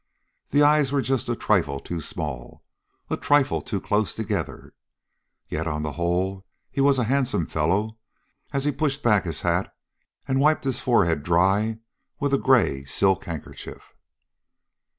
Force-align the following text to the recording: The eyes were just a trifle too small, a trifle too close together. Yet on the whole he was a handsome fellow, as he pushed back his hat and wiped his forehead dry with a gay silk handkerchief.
The 0.49 0.63
eyes 0.63 0.91
were 0.91 1.03
just 1.03 1.29
a 1.29 1.35
trifle 1.35 1.79
too 1.79 2.01
small, 2.01 2.63
a 3.11 3.15
trifle 3.17 3.61
too 3.61 3.79
close 3.79 4.15
together. 4.15 4.73
Yet 5.47 5.67
on 5.67 5.83
the 5.83 5.91
whole 5.91 6.43
he 6.71 6.81
was 6.81 6.97
a 6.97 7.03
handsome 7.03 7.45
fellow, 7.45 7.99
as 8.51 8.63
he 8.65 8.71
pushed 8.71 9.03
back 9.03 9.25
his 9.25 9.41
hat 9.41 9.71
and 10.27 10.39
wiped 10.39 10.63
his 10.63 10.79
forehead 10.81 11.21
dry 11.21 11.77
with 12.19 12.33
a 12.33 12.39
gay 12.39 12.83
silk 12.85 13.25
handkerchief. 13.25 13.93